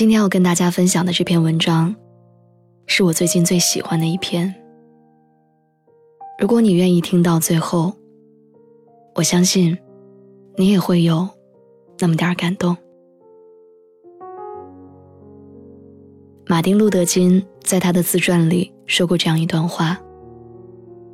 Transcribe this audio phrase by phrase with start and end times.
[0.00, 1.94] 今天要跟大家分享的这篇文章，
[2.86, 4.54] 是我最近最喜欢的一篇。
[6.38, 7.92] 如果你愿意听到最后，
[9.14, 9.76] 我相信，
[10.56, 11.28] 你也会有
[11.98, 12.74] 那么点儿感动。
[16.46, 20.00] 马丁·路德·金在他的自传里说过这样一段话。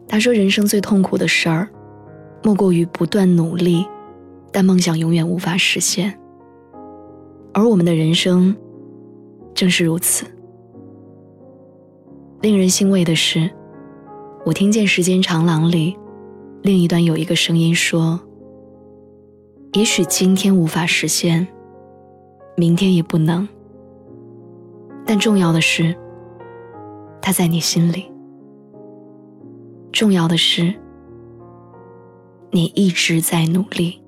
[0.06, 1.68] 他说：“人生最痛苦的事儿，
[2.44, 3.84] 莫过于不断努力，
[4.52, 6.16] 但梦想永远无法实现。
[7.52, 8.56] 而我们的人生。”
[9.56, 10.24] 正是如此。
[12.42, 13.50] 令人欣慰的是，
[14.44, 15.96] 我听见时间长廊里
[16.62, 18.20] 另一端有一个声音说
[19.72, 21.48] ：“也许今天无法实现，
[22.54, 23.48] 明天也不能。
[25.06, 25.96] 但重要的是，
[27.22, 28.12] 它在你心里。
[29.90, 30.74] 重要的是，
[32.50, 34.02] 你一直在努力。”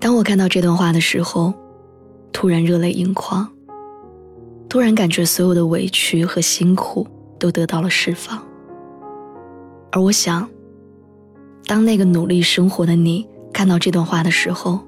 [0.00, 1.54] 当我看到这段话的时候。
[2.32, 3.48] 突然热泪盈眶，
[4.68, 7.06] 突然感觉所有的委屈和辛苦
[7.38, 8.40] 都得到了释放。
[9.90, 10.48] 而我想，
[11.66, 14.78] 当那个努力生活的你看到这段话的时候，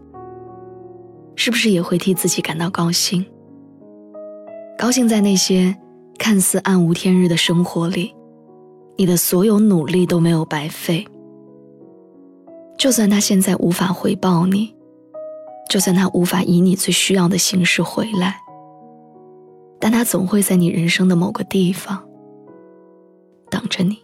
[1.34, 3.24] 是不是也会替自己感到高兴？
[4.78, 5.76] 高兴在那些
[6.18, 8.14] 看似暗无天日的生活里，
[8.96, 11.06] 你的所有努力都没有白费。
[12.78, 14.74] 就算他现在无法回报你。
[15.70, 18.40] 就算他无法以你最需要的形式回来，
[19.78, 22.04] 但他总会在你人生的某个地方
[23.48, 23.96] 等着你。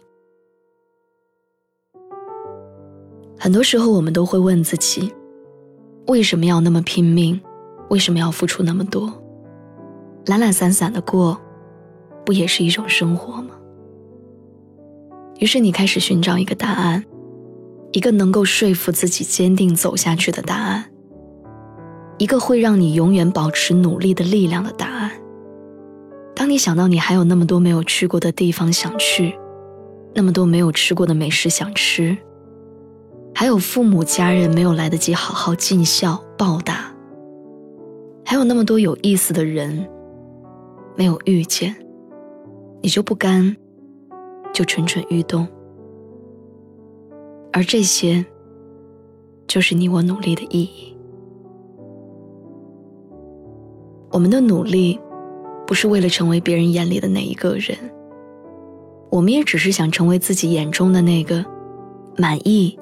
[3.37, 5.13] 很多时候，我们都会问自己：
[6.07, 7.39] 为什么要那么拼命？
[7.89, 9.11] 为什么要付出那么多？
[10.25, 11.37] 懒懒散散的过，
[12.25, 13.49] 不也是一种生活吗？
[15.39, 17.03] 于是，你开始寻找一个答案，
[17.91, 20.89] 一个能够说服自己坚定走下去的答案。
[22.17, 25.11] 一个会让你永远保持努力的力量的答案。
[26.35, 29.37] 当你想到你还有那么多没有去过的地方想去，
[30.13, 32.17] 那么多没有吃过的美食想吃，
[33.33, 36.91] 还有父母家人没有来得及好好尽孝报答，
[38.25, 39.87] 还有那么多有意思的人
[40.95, 41.75] 没有遇见，
[42.81, 43.55] 你就不甘，
[44.51, 45.47] 就蠢蠢欲动。
[47.53, 48.25] 而这些，
[49.47, 50.96] 就是你我努力的意义。
[54.17, 54.99] 我们的努力，
[55.67, 57.77] 不是为了成为别人眼里的那一个人。
[59.11, 61.45] 我们也只是想成为自己眼中的那个
[62.17, 62.79] 满意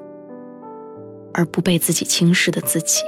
[1.34, 3.02] 而不被自己轻视的自己。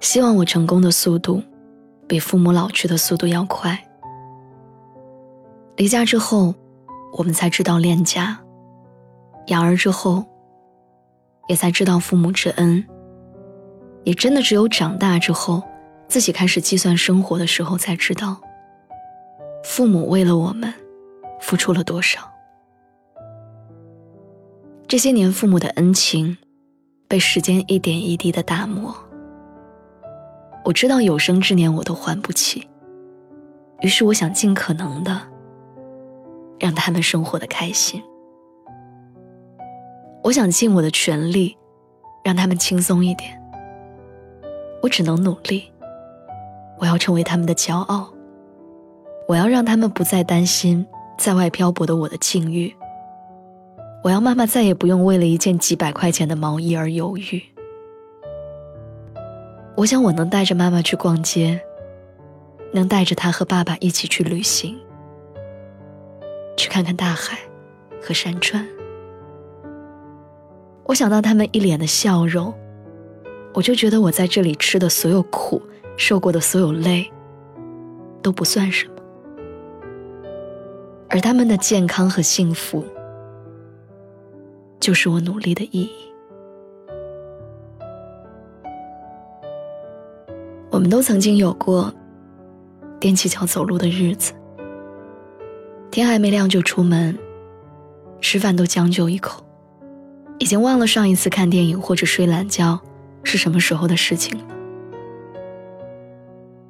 [0.00, 1.40] 希望我成功的速度，
[2.08, 3.78] 比父母老去的速度要快。
[5.76, 6.52] 离家之后，
[7.16, 8.38] 我们才知道恋家；
[9.46, 10.24] 养儿之后。
[11.48, 12.84] 也才知道父母之恩，
[14.04, 15.62] 也真的只有长大之后，
[16.08, 18.40] 自己开始计算生活的时候，才知道
[19.64, 20.72] 父母为了我们
[21.40, 22.20] 付出了多少。
[24.86, 26.36] 这些年父母的恩情，
[27.08, 28.94] 被时间一点一滴的打磨。
[30.64, 32.68] 我知道有生之年我都还不起，
[33.80, 35.20] 于是我想尽可能的
[36.60, 38.02] 让他们生活的开心。
[40.22, 41.56] 我想尽我的全力，
[42.24, 43.36] 让他们轻松一点。
[44.80, 45.70] 我只能努力。
[46.78, 48.12] 我要成为他们的骄傲。
[49.28, 50.86] 我要让他们不再担心
[51.16, 52.74] 在外漂泊的我的境遇。
[54.02, 57.42] 我要妈妈再也不用为了一件几百块钱的毛衣而犹豫。
[59.76, 61.60] 我想我能带着妈妈去逛街，
[62.72, 64.76] 能带着她和爸爸一起去旅行，
[66.56, 67.38] 去看看大海
[68.00, 68.66] 和山川。
[70.92, 72.52] 我想到他们一脸的笑容，
[73.54, 75.62] 我就觉得我在这里吃的所有苦，
[75.96, 77.10] 受过的所有累，
[78.20, 78.92] 都不算什么。
[81.08, 82.84] 而他们的健康和幸福，
[84.80, 85.90] 就是我努力的意义。
[90.68, 91.90] 我们都曾经有过
[93.00, 94.34] 踮起脚走路的日子。
[95.90, 97.18] 天还没亮就出门，
[98.20, 99.42] 吃饭都将就一口，
[100.42, 102.80] 已经忘了上一次看电影或者睡懒觉
[103.22, 104.44] 是什么时候的事情了。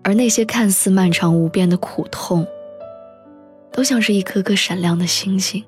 [0.02, 2.46] 而那些看似漫长无边的苦痛，
[3.72, 5.64] 都像是一颗颗闪亮的星星，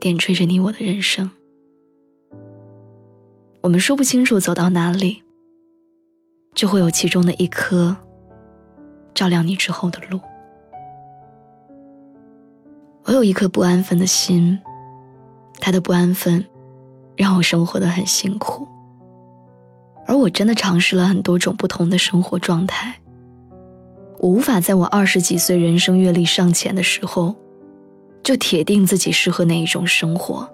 [0.00, 1.30] 点缀着你我的人生。
[3.60, 5.22] 我们说不清楚走到哪里，
[6.54, 7.94] 就会有其中的一颗
[9.12, 10.18] 照亮你之后的路。
[13.04, 14.58] 我有一颗不安分的心，
[15.60, 16.42] 他的不安分
[17.16, 18.68] 让我生活的很辛苦，
[20.06, 22.94] 而我真的尝试了很多种不同的生活状态。
[24.18, 27.34] 我无法在我二十几岁、人生阅历尚浅的时候，
[28.22, 30.48] 就铁定自己适合哪一种生活，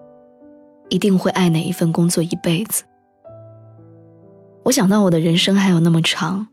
[0.88, 2.84] 一定会爱哪一份工作一辈子。
[4.64, 6.46] 我想到我的人生还有那么长，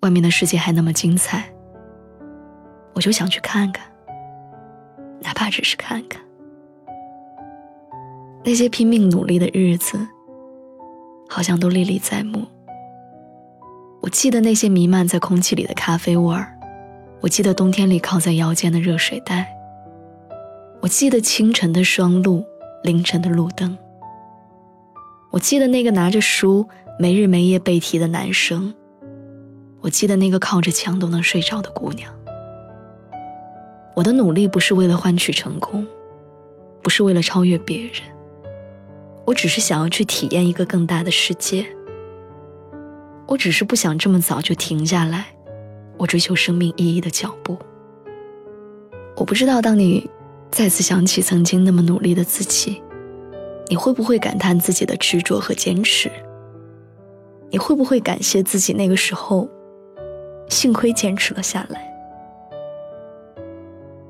[0.00, 1.52] 外面的世界还那么精彩，
[2.94, 3.84] 我就想去看看，
[5.20, 6.20] 哪怕只是看看。
[8.44, 9.96] 那些拼命努力的日子，
[11.28, 12.44] 好像都历历在目。
[14.00, 16.52] 我记得那些弥漫在空气里的咖啡味儿，
[17.20, 19.46] 我记得冬天里靠在腰间的热水袋，
[20.80, 22.44] 我记得清晨的霜露，
[22.82, 23.78] 凌晨的路灯。
[25.30, 26.68] 我记得那个拿着书
[26.98, 28.74] 没日没夜背题的男生，
[29.80, 32.12] 我记得那个靠着墙都能睡着的姑娘。
[33.94, 35.86] 我的努力不是为了换取成功，
[36.82, 37.92] 不是为了超越别人，
[39.24, 41.66] 我只是想要去体验一个更大的世界。
[43.26, 45.26] 我只是不想这么早就停下来，
[45.96, 47.56] 我追求生命意义的脚步。
[49.16, 50.08] 我不知道，当你
[50.50, 52.82] 再次想起曾经那么努力的自己。
[53.68, 56.10] 你会不会感叹自己的执着和坚持？
[57.50, 59.48] 你会不会感谢自己那个时候，
[60.48, 61.90] 幸亏坚持了下来？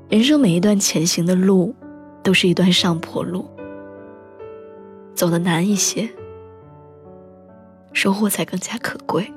[0.09, 1.73] 人生每一段前行的路，
[2.21, 3.45] 都是一段上坡路，
[5.15, 6.09] 走的难一些，
[7.93, 9.31] 收获才更加可贵。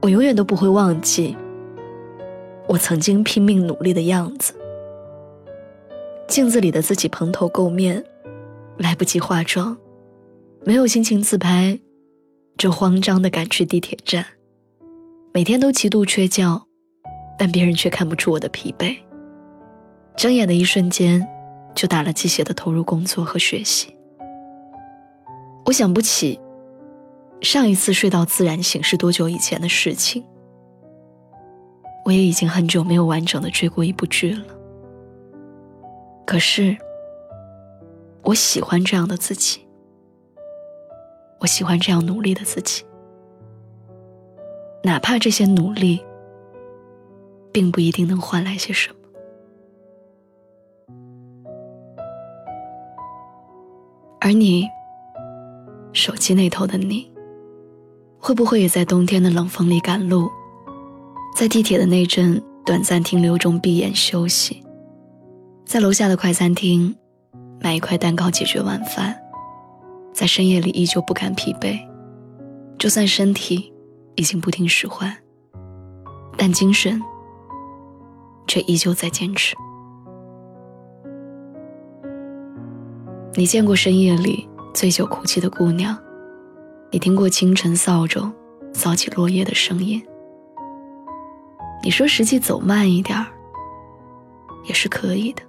[0.00, 1.36] 我永远都不会忘记，
[2.68, 4.54] 我曾经拼命努力的样子。
[6.26, 8.04] 镜子里的自己蓬头垢面，
[8.76, 9.76] 来不及化妆，
[10.64, 11.78] 没有心情自拍，
[12.56, 14.24] 就慌张地赶去地铁站。
[15.32, 16.66] 每天都极度缺觉，
[17.38, 18.96] 但别人却看不出我的疲惫。
[20.16, 21.26] 睁眼的一瞬间，
[21.78, 23.94] 就打了鸡血的投入工作和学习。
[25.64, 26.40] 我想不起
[27.40, 30.24] 上一次睡到自然醒是多久以前的事情。
[32.04, 34.44] 我也已经很久没有完整的追过一部剧了。
[36.26, 36.76] 可是，
[38.22, 39.64] 我喜欢这样的自己，
[41.38, 42.84] 我喜欢这样努力的自己，
[44.82, 46.04] 哪怕这些努力，
[47.52, 48.97] 并不一定能换来些什么。
[54.20, 54.68] 而你，
[55.92, 57.08] 手机那头的你，
[58.18, 60.28] 会不会也在冬天的冷风里赶路，
[61.36, 64.62] 在地铁的那阵短暂停留中闭眼休息？
[65.64, 66.94] 在楼下的快餐厅
[67.60, 69.16] 买一块蛋糕解决晚饭，
[70.12, 71.78] 在深夜里依旧不敢疲惫，
[72.76, 73.72] 就算身体
[74.16, 75.16] 已经不听使唤，
[76.36, 77.00] 但精神
[78.48, 79.54] 却依旧在坚持。
[83.38, 85.96] 你见过深夜里醉酒哭泣的姑娘，
[86.90, 88.28] 你听过清晨扫帚
[88.72, 90.04] 扫起落叶的声音。
[91.84, 93.26] 你说实际走慢一点儿
[94.64, 95.42] 也是可以的。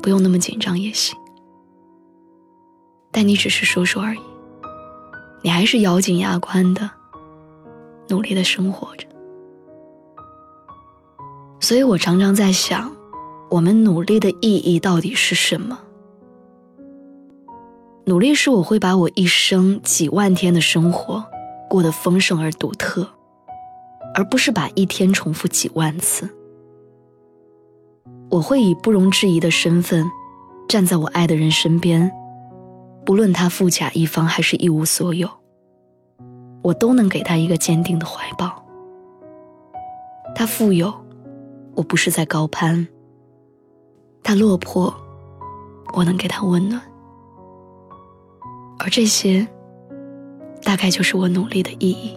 [0.00, 1.14] 不用那么紧张也行，
[3.10, 4.20] 但你只是说说而已。
[5.42, 6.90] 你还是咬紧牙关的，
[8.08, 9.06] 努力的生活着。
[11.60, 12.90] 所以我常常在想，
[13.50, 15.78] 我们努力的意义到底是什么？
[18.08, 21.22] 努力是我会把我一生几万天的生活
[21.68, 23.06] 过得丰盛而独特，
[24.14, 26.26] 而不是把一天重复几万次。
[28.30, 30.10] 我会以不容置疑的身份，
[30.66, 32.10] 站在我爱的人身边，
[33.04, 35.28] 不论他富甲一方还是一无所有，
[36.62, 38.64] 我都能给他一个坚定的怀抱。
[40.34, 40.90] 他富有，
[41.74, 42.86] 我不是在高攀；
[44.22, 44.94] 他落魄，
[45.92, 46.80] 我能给他温暖。
[48.78, 49.46] 而这些，
[50.62, 52.16] 大概就是我努力的意义。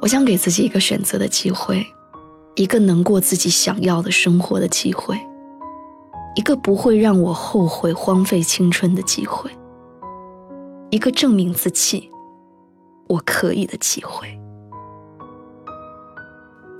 [0.00, 1.84] 我想给自己一个选择的机会。
[2.58, 5.14] 一个能过自己想要的生活的机会，
[6.36, 9.50] 一个不会让我后悔荒废青春的机会，
[10.88, 12.10] 一个证明自己
[13.08, 14.26] 我可以的机会。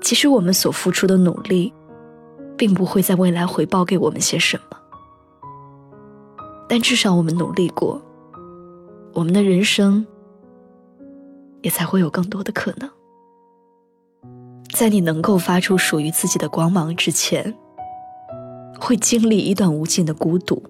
[0.01, 1.71] 其实我们所付出的努力，
[2.57, 4.79] 并不会在未来回报给我们些什么，
[6.69, 8.03] 但至少我们努力过，
[9.13, 10.07] 我们的人生
[11.63, 12.91] 也才会有更多的可能。
[14.75, 17.57] 在你能够发出属于自己的光芒之前，
[18.79, 20.63] 会经历一段无尽的孤独、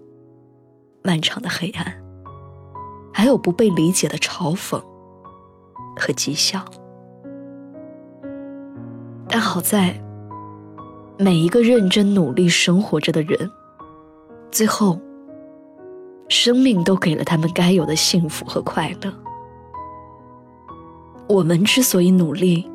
[1.03, 1.93] 漫长的黑暗，
[3.13, 4.79] 还有不被理解的嘲讽
[5.97, 6.65] 和讥笑。
[9.29, 10.01] 但好在，
[11.19, 13.51] 每一个认真努力生活着的人，
[14.53, 15.01] 最后，
[16.29, 19.13] 生命都给了他们该有的幸福和快乐。
[21.29, 22.71] 我们之所以努力，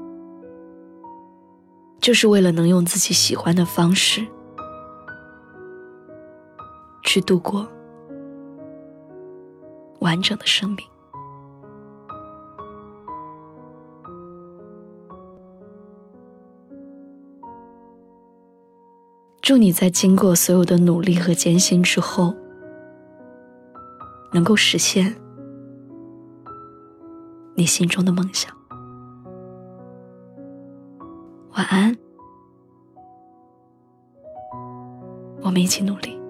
[2.00, 4.25] 就是为了能用自己喜欢的方式，
[7.03, 7.67] 去度过
[10.00, 10.86] 完整的生命。
[19.41, 22.34] 祝你在经过所有的努力和艰辛之后，
[24.32, 25.16] 能够实现
[27.56, 28.56] 你心中的梦想。
[31.56, 31.98] 晚安，
[35.42, 36.21] 我们一起努力。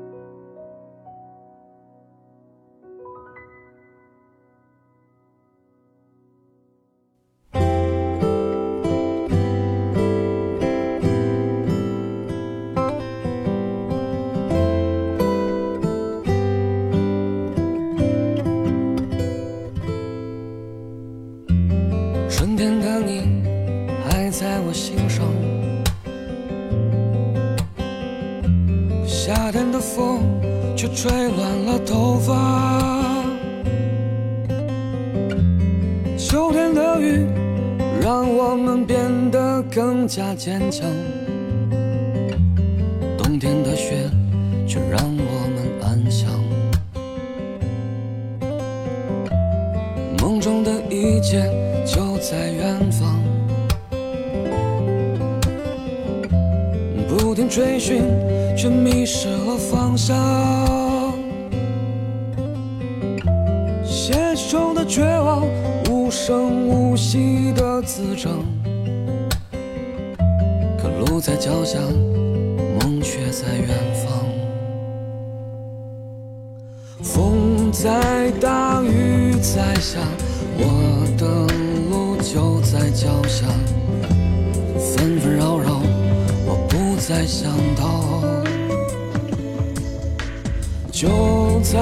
[30.93, 33.23] 吹乱了头发，
[36.15, 37.25] 秋天的雨
[38.01, 38.99] 让我们变
[39.31, 40.85] 得更加坚强，
[43.17, 44.09] 冬天的雪
[44.67, 46.29] 却让我们安详。
[50.19, 51.49] 梦中的一切
[51.83, 53.19] 就在远方，
[57.07, 58.03] 不停追寻。
[58.53, 60.15] 却迷失了方向，
[64.73, 65.45] 的绝望，
[65.89, 68.31] 无声无息的滋长。
[70.77, 71.79] 可路在脚下，
[72.79, 74.21] 梦却在远方。
[77.03, 79.99] 风在大，雨在下，
[80.57, 81.25] 我的
[81.89, 83.47] 路就在脚下。
[84.79, 85.81] 纷纷扰扰，
[86.45, 88.21] 我不再想逃。
[90.91, 91.79] 就在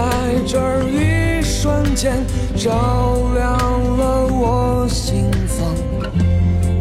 [0.47, 1.28] 这一
[1.61, 2.25] 瞬间，
[2.55, 3.57] 照亮
[3.97, 5.75] 了我心房。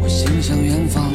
[0.01, 1.11] 我心向远方，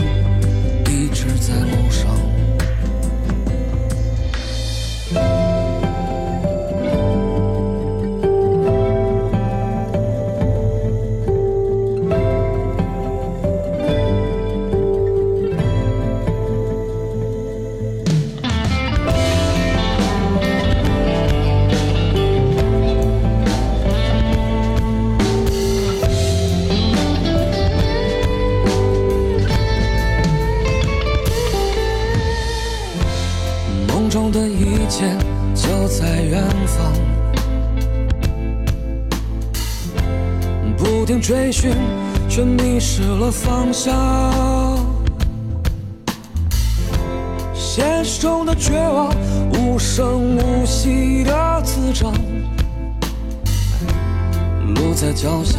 [35.54, 36.92] 就在远方，
[40.76, 41.72] 不停追寻，
[42.28, 43.92] 却迷失了方向。
[47.54, 49.12] 现实中的绝望，
[49.54, 52.12] 无声无息的滋长。
[54.76, 55.58] 路在脚下，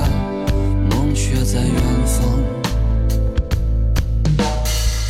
[0.92, 1.74] 梦却在远
[2.06, 2.24] 方。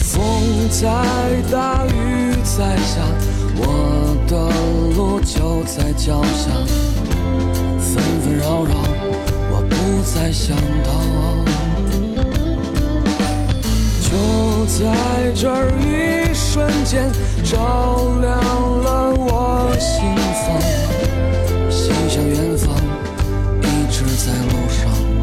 [0.02, 0.90] 风在
[1.52, 3.02] 大，雨在下，
[3.58, 4.66] 我的。
[4.96, 6.50] 路就在脚下，
[7.78, 8.74] 纷纷扰扰，
[9.52, 10.88] 我不再想逃。
[14.00, 14.80] 就在
[15.34, 15.44] 这
[15.82, 17.12] 一瞬间，
[17.44, 18.40] 照亮
[18.84, 20.46] 了我心房。
[21.70, 22.74] 心向远方，
[23.62, 25.15] 一直在路上。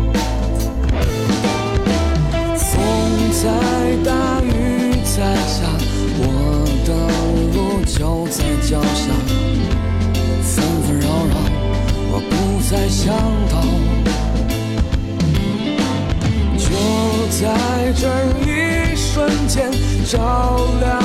[13.05, 13.13] 想
[13.51, 13.61] 到，
[16.57, 16.69] 就
[17.31, 18.07] 在这
[18.47, 19.73] 一瞬间，
[20.07, 21.02] 照亮。